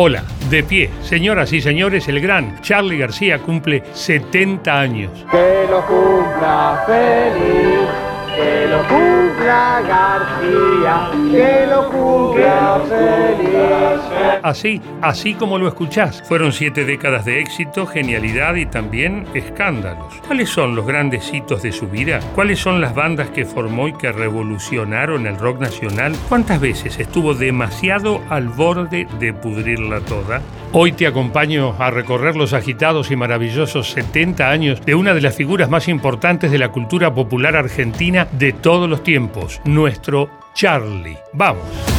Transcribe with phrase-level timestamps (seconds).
[0.00, 5.10] Hola, de pie, señoras y señores, el gran Charlie García cumple 70 años.
[5.28, 8.07] Que lo cumpla feliz,
[8.38, 14.38] que lo cumpla García, que lo cumpla feliz.
[14.42, 20.14] Así, así como lo escuchás, fueron siete décadas de éxito, genialidad y también escándalos.
[20.26, 22.20] ¿Cuáles son los grandes hitos de su vida?
[22.34, 26.14] ¿Cuáles son las bandas que formó y que revolucionaron el rock nacional?
[26.28, 30.40] ¿Cuántas veces estuvo demasiado al borde de pudrirla toda?
[30.72, 35.34] Hoy te acompaño a recorrer los agitados y maravillosos 70 años de una de las
[35.34, 41.16] figuras más importantes de la cultura popular argentina de todos los tiempos, nuestro Charlie.
[41.32, 41.97] Vamos.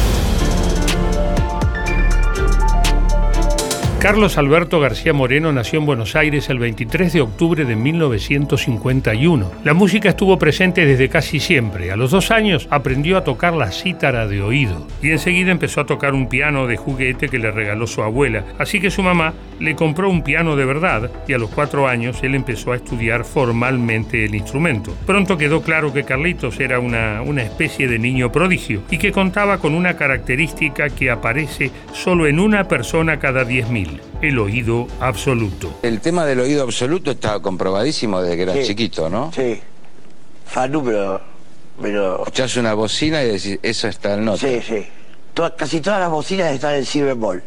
[4.00, 9.50] Carlos Alberto García Moreno nació en Buenos Aires el 23 de octubre de 1951.
[9.62, 11.92] La música estuvo presente desde casi siempre.
[11.92, 15.86] A los dos años aprendió a tocar la cítara de oído y enseguida empezó a
[15.86, 18.44] tocar un piano de juguete que le regaló su abuela.
[18.58, 22.22] Así que su mamá le compró un piano de verdad y a los cuatro años
[22.22, 24.96] él empezó a estudiar formalmente el instrumento.
[25.04, 29.58] Pronto quedó claro que Carlitos era una, una especie de niño prodigio y que contaba
[29.58, 33.89] con una característica que aparece solo en una persona cada 10.000
[34.22, 35.78] el oído absoluto.
[35.82, 38.64] El tema del oído absoluto estaba comprobadísimo desde que era Sí.
[38.66, 39.32] chiquito, ¿no?
[39.32, 39.60] Sí.
[40.46, 41.20] Fanu, pero.
[41.80, 44.38] pero Escuchás una bocina y decís, eso está en nota.
[44.38, 44.86] sí, sí.
[45.34, 47.42] Toda- casi todas las bocinas están en si bemol,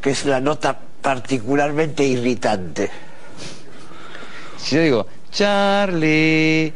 [0.00, 2.88] que es una nota particularmente irritante.
[4.56, 6.72] Si yo digo, Charlie,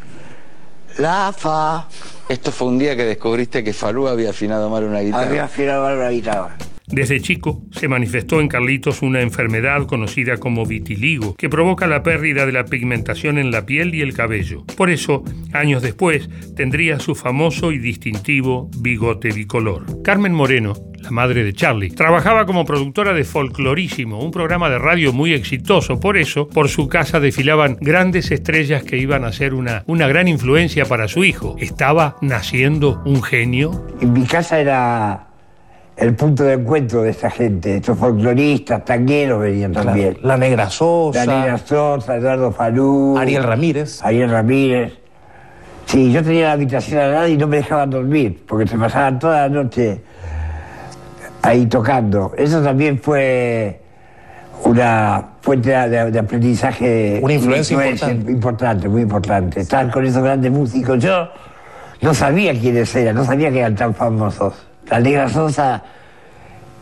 [0.98, 1.86] La fa.
[2.28, 5.22] esto fue un día que descubriste que Falú había afinado mal una guitarra.
[5.26, 6.56] Había afinado mal una guitarra.
[6.96, 12.46] Desde chico se manifestó en Carlitos una enfermedad conocida como vitiligo, que provoca la pérdida
[12.46, 14.64] de la pigmentación en la piel y el cabello.
[14.78, 20.02] Por eso, años después, tendría su famoso y distintivo bigote bicolor.
[20.02, 25.12] Carmen Moreno, la madre de Charlie, trabajaba como productora de Folclorísimo, un programa de radio
[25.12, 26.00] muy exitoso.
[26.00, 30.28] Por eso, por su casa desfilaban grandes estrellas que iban a ser una, una gran
[30.28, 31.56] influencia para su hijo.
[31.58, 33.86] ¿Estaba naciendo un genio?
[34.00, 35.26] En mi casa era
[35.96, 37.76] el punto de encuentro de esta gente.
[37.76, 40.18] Estos folcloristas, tangueros venían también.
[40.22, 43.16] La Negra Sosa, Daniela Sosa, Eduardo Falú.
[43.18, 44.02] Ariel Ramírez.
[44.02, 44.92] Ariel Ramírez.
[45.86, 49.18] Sí, yo tenía la habitación al lado y no me dejaban dormir, porque se pasaban
[49.18, 50.00] toda la noche
[51.42, 52.32] ahí tocando.
[52.36, 53.80] Eso también fue
[54.64, 57.20] una fuente de, de aprendizaje.
[57.22, 58.32] Una influencia importante.
[58.32, 59.60] importante, muy importante.
[59.60, 60.98] Estar con esos grandes músicos.
[60.98, 61.28] Yo
[62.02, 64.65] no sabía quiénes eran, no sabía que eran tan famosos.
[64.90, 65.82] La Negra Sosa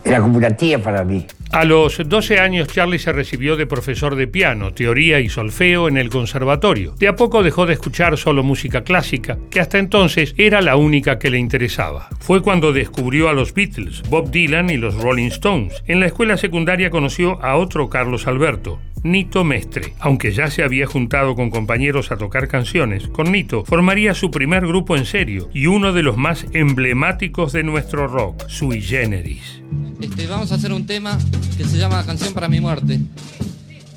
[0.04, 0.40] era como
[0.82, 1.26] para mí.
[1.50, 5.96] A los 12 años Charlie se recibió de profesor de piano, teoría y solfeo en
[5.96, 6.94] el conservatorio.
[6.98, 11.18] De a poco dejó de escuchar solo música clásica, que hasta entonces era la única
[11.18, 12.08] que le interesaba.
[12.18, 15.82] Fue cuando descubrió a los Beatles, Bob Dylan y los Rolling Stones.
[15.86, 19.92] En la escuela secundaria conoció a otro Carlos Alberto, Nito Mestre.
[20.00, 24.66] Aunque ya se había juntado con compañeros a tocar canciones, con Nito formaría su primer
[24.66, 29.60] grupo en serio y uno de los más emblemáticos de nuestro rock, Sui Generis.
[30.00, 31.18] Este, vamos a hacer un tema
[31.56, 32.98] que se llama Canción para mi muerte.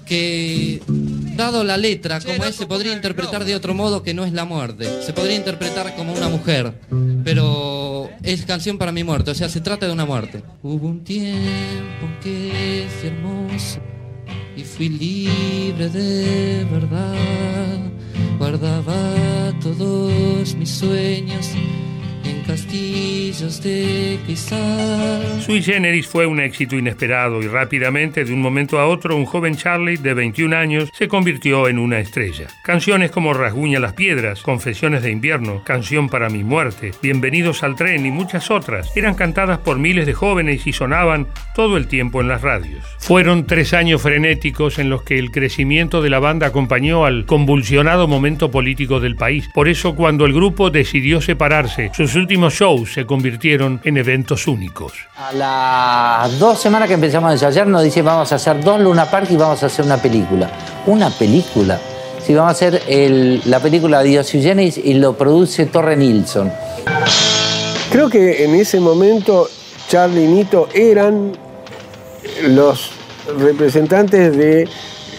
[0.06, 0.82] Que,
[1.36, 4.46] dado la letra como es, se podría interpretar de otro modo que no es la
[4.46, 4.86] muerte.
[5.06, 6.74] Se podría interpretar como una mujer,
[7.24, 10.44] pero es Canción para mi muerte, o sea, se trata de una muerte.
[10.64, 13.82] Hubo un tiempo que fui hermoso
[14.58, 17.80] y fui libre de verdad.
[18.40, 21.52] Guardaba todos mis sueños
[22.48, 25.42] castillos de cristal.
[25.42, 29.58] Sui Generis fue un éxito inesperado y rápidamente, de un momento a otro, un joven
[29.58, 32.48] Charlie de 21 años se convirtió en una estrella.
[32.64, 38.06] Canciones como Rasguña las piedras, Confesiones de invierno, Canción para mi muerte, Bienvenidos al tren
[38.06, 42.30] y muchas otras eran cantadas por miles de jóvenes y sonaban todo el tiempo en
[42.30, 42.86] las radios.
[43.00, 48.08] Fueron tres años frenéticos en los que el crecimiento de la banda acompañó al convulsionado
[48.08, 49.50] momento político del país.
[49.54, 54.94] Por eso, cuando el grupo decidió separarse, sus últimos shows se convirtieron en eventos únicos.
[55.18, 59.06] A las dos semanas que empezamos a ensayar nos dicen vamos a hacer dos Luna
[59.10, 60.50] Park y vamos a hacer una película.
[60.86, 61.80] ¿Una película?
[62.26, 66.52] Sí, vamos a hacer el- la película de Dios Generis y lo produce Torre Nilsson.
[67.92, 69.50] Creo que en ese momento
[69.90, 71.32] Charlie y Nito eran
[72.50, 72.92] los
[73.40, 74.68] representantes de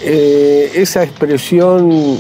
[0.03, 2.19] eh, esa expresión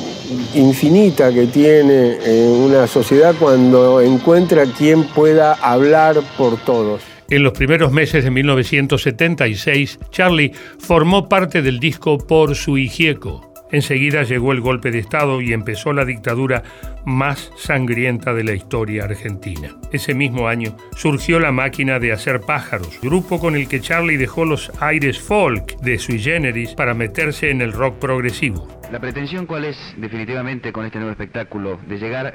[0.54, 7.02] infinita que tiene eh, una sociedad cuando encuentra quien pueda hablar por todos.
[7.30, 13.47] En los primeros meses de 1976, Charlie formó parte del disco Por su Hijieco.
[13.70, 16.62] Enseguida llegó el golpe de Estado y empezó la dictadura
[17.04, 19.76] más sangrienta de la historia argentina.
[19.92, 24.46] Ese mismo año surgió la máquina de hacer pájaros, grupo con el que Charlie dejó
[24.46, 28.68] los aires folk de sui generis para meterse en el rock progresivo.
[28.90, 31.78] ¿La pretensión cuál es definitivamente con este nuevo espectáculo?
[31.86, 32.34] ¿De llegar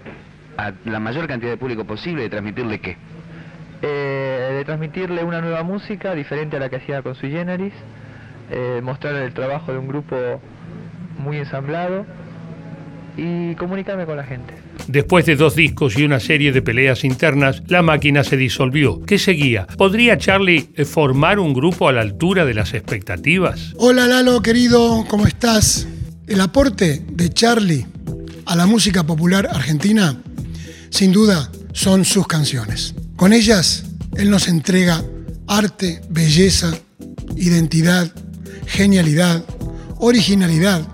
[0.57, 2.97] a la mayor cantidad de público posible y de transmitirle qué?
[3.81, 7.73] Eh, de transmitirle una nueva música diferente a la que hacía con Sui Generis,
[8.49, 10.39] eh, mostrar el trabajo de un grupo
[11.23, 12.05] muy ensamblado
[13.15, 14.53] y comunicarme con la gente.
[14.87, 19.01] Después de dos discos y una serie de peleas internas, la máquina se disolvió.
[19.05, 19.67] ¿Qué seguía?
[19.67, 23.73] ¿Podría Charlie eh, formar un grupo a la altura de las expectativas?
[23.77, 25.87] Hola Lalo, querido, ¿cómo estás?
[26.27, 27.85] El aporte de Charlie
[28.45, 30.17] a la música popular argentina,
[30.89, 32.95] sin duda, son sus canciones.
[33.15, 33.85] Con ellas,
[34.15, 35.03] él nos entrega
[35.47, 36.73] arte, belleza,
[37.35, 38.11] identidad,
[38.65, 39.43] genialidad,
[39.99, 40.85] originalidad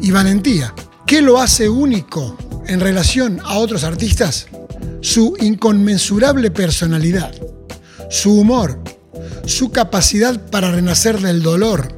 [0.00, 0.74] y valentía.
[1.06, 2.36] ¿Qué lo hace único
[2.66, 4.46] en relación a otros artistas?
[5.00, 7.32] Su inconmensurable personalidad,
[8.08, 8.82] su humor,
[9.44, 11.88] su capacidad para renacer del dolor,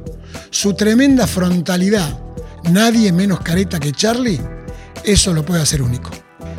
[0.49, 2.19] su tremenda frontalidad.
[2.71, 4.41] Nadie menos careta que Charlie,
[5.03, 6.09] eso lo puede hacer único.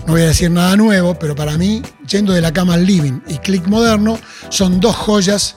[0.07, 3.21] No voy a decir nada nuevo, pero para mí, yendo de la cama al living
[3.27, 4.19] y click moderno,
[4.51, 5.57] son dos joyas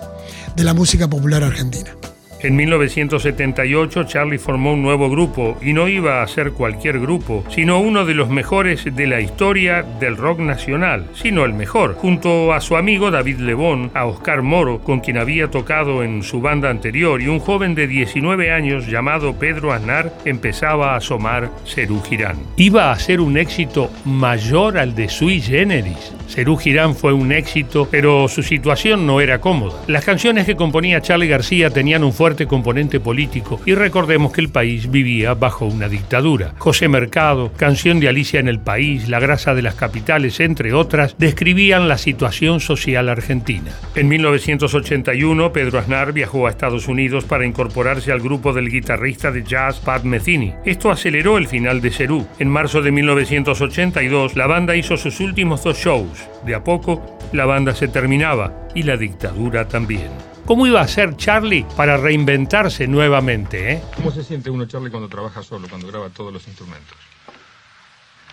[0.55, 1.98] de la música popular argentina.
[2.41, 7.81] En 1978 Charlie formó un nuevo grupo y no iba a ser cualquier grupo, sino
[7.81, 12.61] uno de los mejores de la historia del rock nacional, sino el mejor, junto a
[12.61, 17.21] su amigo David Lebón, a Oscar Moro, con quien había tocado en su banda anterior,
[17.21, 22.37] y un joven de 19 años llamado Pedro Aznar empezaba a asomar Cerú Girán.
[22.55, 26.13] Iba a ser un éxito mayor al de Sui Generis.
[26.29, 29.81] Cerú Girán fue un éxito, pero su situación no era cómoda.
[29.87, 34.49] Las canciones que componía Charlie García tenían un fuerte componente político y recordemos que el
[34.49, 36.53] país vivía bajo una dictadura.
[36.57, 41.15] José Mercado, Canción de Alicia en el País, La grasa de las capitales, entre otras,
[41.17, 43.71] describían la situación social argentina.
[43.95, 49.43] En 1981, Pedro Aznar viajó a Estados Unidos para incorporarse al grupo del guitarrista de
[49.43, 50.53] jazz Pat Metheny.
[50.65, 52.27] Esto aceleró el final de Cerú.
[52.39, 56.27] En marzo de 1982, la banda hizo sus últimos dos shows.
[56.45, 60.28] De a poco, la banda se terminaba y la dictadura también.
[60.49, 63.73] ¿Cómo iba a ser Charlie para reinventarse nuevamente?
[63.73, 63.81] Eh?
[63.95, 66.97] ¿Cómo se siente uno, Charlie, cuando trabaja solo, cuando graba todos los instrumentos?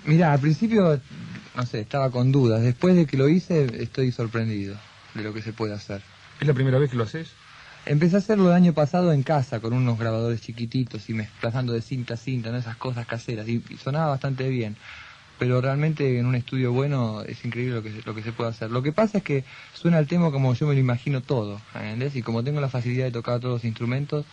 [0.07, 0.99] Mira, al principio,
[1.55, 2.63] no sé, estaba con dudas.
[2.63, 4.79] Después de que lo hice, estoy sorprendido
[5.13, 6.01] de lo que se puede hacer.
[6.41, 7.33] ¿Es la primera vez que lo haces?
[7.85, 11.83] Empecé a hacerlo el año pasado en casa, con unos grabadores chiquititos y desplazando de
[11.83, 12.57] cinta a cinta, ¿no?
[12.57, 14.75] esas cosas caseras, y sonaba bastante bien
[15.39, 18.71] pero realmente en un estudio bueno es increíble lo que, lo que se puede hacer.
[18.71, 19.45] Lo que pasa es que
[19.75, 22.17] suena el tema como yo me lo imagino todo, ¿entendés?
[22.17, 24.25] Y como tengo la facilidad de tocar todos los instrumentos,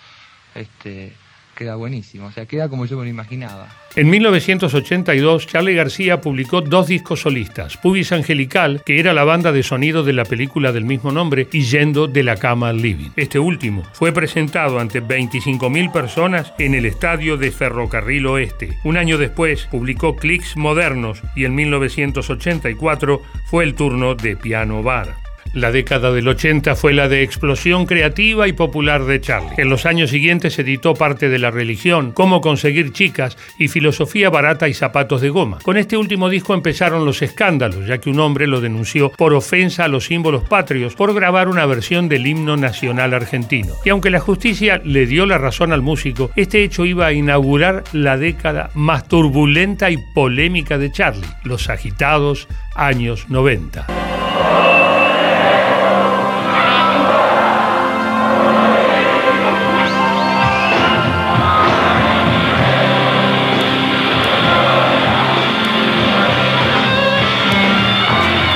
[0.55, 1.13] este,
[1.55, 3.67] queda buenísimo, o sea, queda como yo me lo imaginaba.
[3.95, 9.61] En 1982, Charlie García publicó dos discos solistas, Pubis Angelical, que era la banda de
[9.61, 13.11] sonido de la película del mismo nombre, y Yendo de la cama al living.
[13.15, 18.77] Este último fue presentado ante 25.000 personas en el estadio de Ferrocarril Oeste.
[18.83, 25.32] Un año después, publicó Clicks Modernos y en 1984 fue el turno de Piano Bar.
[25.53, 29.53] La década del 80 fue la de explosión creativa y popular de Charlie.
[29.57, 34.67] En los años siguientes editó parte de La religión, Cómo conseguir chicas y Filosofía barata
[34.67, 35.59] y zapatos de goma.
[35.61, 39.83] Con este último disco empezaron los escándalos, ya que un hombre lo denunció por ofensa
[39.83, 43.75] a los símbolos patrios por grabar una versión del himno nacional argentino.
[43.85, 47.83] Y aunque la justicia le dio la razón al músico, este hecho iba a inaugurar
[47.93, 53.85] la década más turbulenta y polémica de Charlie, los agitados años 90.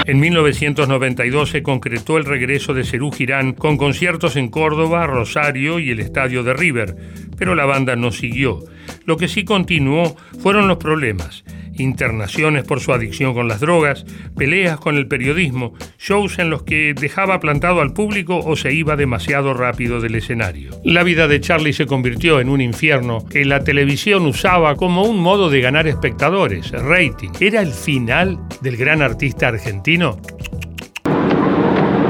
[0.07, 5.91] En 1992 se concretó el regreso de Cerú Girán con conciertos en Córdoba, Rosario y
[5.91, 6.95] el estadio de River,
[7.37, 8.63] pero la banda no siguió.
[9.03, 11.43] Lo que sí continuó fueron los problemas
[11.77, 14.05] internaciones por su adicción con las drogas,
[14.35, 18.95] peleas con el periodismo, shows en los que dejaba plantado al público o se iba
[18.95, 20.71] demasiado rápido del escenario.
[20.83, 25.19] La vida de Charlie se convirtió en un infierno que la televisión usaba como un
[25.19, 27.29] modo de ganar espectadores, rating.
[27.39, 30.17] ¿Era el final del gran artista argentino?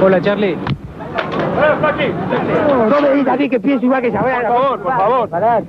[0.01, 0.55] Hola Charlie.
[1.57, 4.45] No me digas a mí que pienso igual que Isabel.
[4.47, 5.29] Por favor, por favor.
[5.29, 5.61] Pará,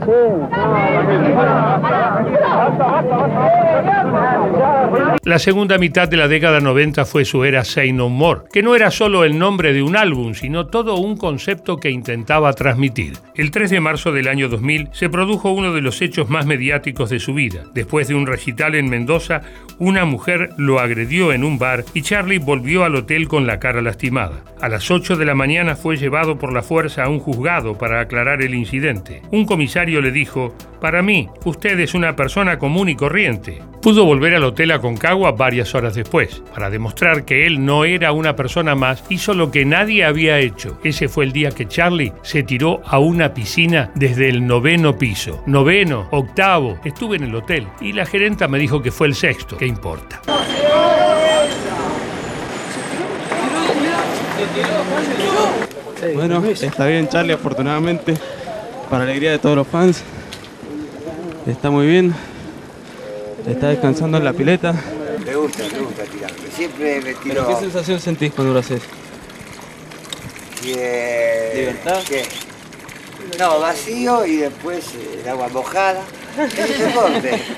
[5.25, 8.75] La segunda mitad de la década 90 fue su era Say No More, que no
[8.75, 13.15] era solo el nombre de un álbum, sino todo un concepto que intentaba transmitir.
[13.35, 17.11] El 3 de marzo del año 2000 se produjo uno de los hechos más mediáticos
[17.11, 17.65] de su vida.
[17.75, 19.43] Después de un recital en Mendoza,
[19.79, 23.83] una mujer lo agredió en un bar y Charlie volvió al hotel con la cara
[23.83, 24.43] lastimada.
[24.61, 28.01] A las 8 de la mañana fue llevado por la fuerza a un juzgado para
[28.01, 29.23] aclarar el incidente.
[29.31, 33.63] Un comisario le dijo, para mí, usted es una persona común y corriente.
[33.83, 36.43] Pudo volver al hotel Aconcagua varias horas después.
[36.55, 40.79] Para demostrar que él no era una persona más, hizo lo que nadie había hecho.
[40.85, 45.43] Ese fue el día que Charlie se tiró a una piscina desde el noveno piso.
[45.47, 49.57] Noveno, octavo, estuve en el hotel y la gerenta me dijo que fue el sexto.
[49.57, 50.21] ¿Qué importa?
[56.15, 58.15] Bueno, está bien Charlie, afortunadamente,
[58.91, 60.03] para alegría de todos los fans.
[61.47, 62.15] Está muy bien.
[63.47, 64.75] Está descansando en la pileta.
[65.25, 66.39] Me gusta, me gusta tirarme.
[66.55, 67.45] Siempre me tiro.
[67.45, 68.83] ¿Pero qué sensación sentís cuando lo haces?
[70.63, 72.03] que- ¿Libertad?
[72.09, 72.25] que-
[73.39, 76.01] No, vacío y después eh, el agua mojada.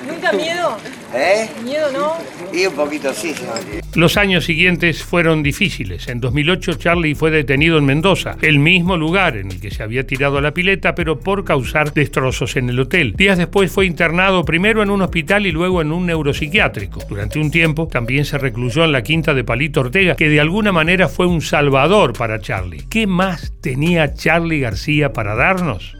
[0.07, 0.77] ¿Nunca miedo?
[1.13, 1.49] ¿Eh?
[1.63, 2.13] ¿Miedo no?
[2.57, 3.59] Y un poquito sí, señor.
[3.95, 6.07] Los años siguientes fueron difíciles.
[6.07, 10.07] En 2008 Charlie fue detenido en Mendoza, el mismo lugar en el que se había
[10.07, 13.13] tirado a la pileta, pero por causar destrozos en el hotel.
[13.17, 17.01] Días después fue internado primero en un hospital y luego en un neuropsiquiátrico.
[17.09, 20.71] Durante un tiempo también se recluyó en la quinta de Palito Ortega, que de alguna
[20.71, 22.85] manera fue un salvador para Charlie.
[22.89, 25.97] ¿Qué más tenía Charlie García para darnos?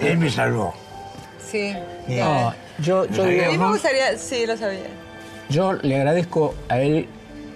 [0.00, 0.85] Él me salvó.
[2.06, 2.14] Sí.
[2.18, 4.80] No, yo, yo, A digo, mí me gustaría, sí, lo sabía.
[5.48, 7.06] yo le agradezco a él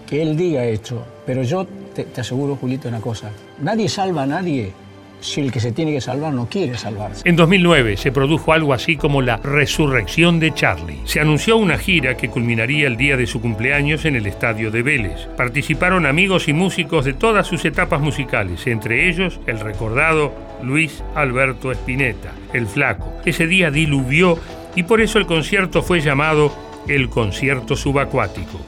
[0.06, 3.30] que él diga esto, pero yo te, te aseguro, Julito, una cosa.
[3.60, 4.72] Nadie salva a nadie
[5.20, 7.28] si el que se tiene que salvar no quiere salvarse.
[7.28, 11.00] En 2009 se produjo algo así como la resurrección de Charlie.
[11.04, 14.82] Se anunció una gira que culminaría el día de su cumpleaños en el estadio de
[14.82, 15.28] Vélez.
[15.36, 21.72] Participaron amigos y músicos de todas sus etapas musicales, entre ellos el recordado Luis Alberto
[21.72, 23.12] Spinetta, el flaco.
[23.24, 24.38] Ese día diluvió
[24.74, 26.52] y por eso el concierto fue llamado
[26.88, 28.60] el concierto subacuático.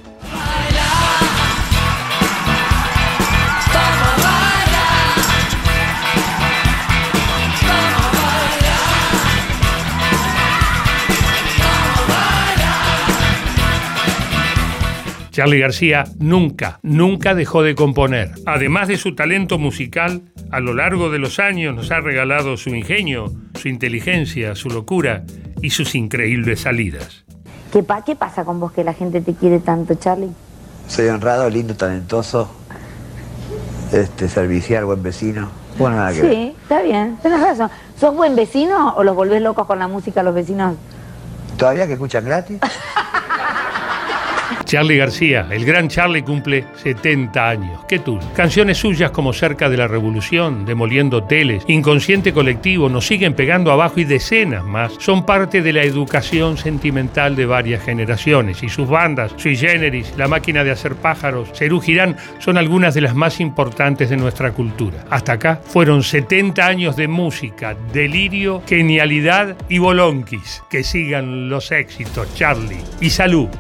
[15.33, 18.33] Charlie García nunca, nunca dejó de componer.
[18.45, 20.21] Además de su talento musical,
[20.51, 25.25] a lo largo de los años nos ha regalado su ingenio, su inteligencia, su locura
[25.63, 27.25] y sus increíbles salidas.
[27.73, 30.29] ¿Qué, pa ¿Qué pasa con vos que la gente te quiere tanto, Charlie?
[30.87, 32.51] Soy honrado, lindo, talentoso,
[33.91, 35.51] este, servicial, buen vecino.
[35.79, 36.31] Bueno, nada que ver.
[36.31, 37.71] Sí, está bien, tenés razón.
[37.99, 40.77] ¿Sos buen vecino o los volvés locos con la música los vecinos?
[41.57, 42.59] ¿Todavía que escuchan gratis?
[44.73, 47.85] Charlie García, el gran Charlie cumple 70 años.
[47.87, 48.19] ¿Qué tú?
[48.35, 54.01] Canciones suyas como Cerca de la Revolución, Demoliendo Hoteles, Inconsciente Colectivo nos siguen pegando abajo
[54.01, 59.35] y decenas más son parte de la educación sentimental de varias generaciones y sus bandas,
[59.37, 64.09] Sui Generis, La Máquina de Hacer Pájaros, Cerú Girán son algunas de las más importantes
[64.09, 65.05] de nuestra cultura.
[65.11, 70.63] Hasta acá fueron 70 años de música, delirio, genialidad y bolonquis.
[70.71, 72.81] Que sigan los éxitos, Charlie.
[73.03, 73.51] Y salud.